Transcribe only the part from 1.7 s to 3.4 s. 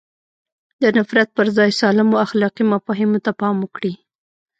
سالمو اخلاقي مفاهیمو ته